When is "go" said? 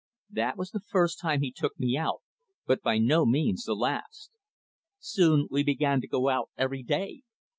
6.07-6.27